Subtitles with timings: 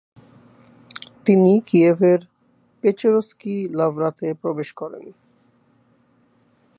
[1.25, 2.19] তিনি কিয়েভের
[2.83, 5.05] পেচেরস্কি লাভরাতে প্রবেশ করেন।